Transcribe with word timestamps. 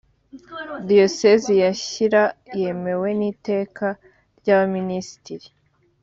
diyoseze 0.87 1.51
ya 1.63 1.71
shyira 1.83 2.23
yemewe 2.59 3.07
n’iteka 3.19 3.87
rya 4.39 4.57
minisitiri 4.73 5.47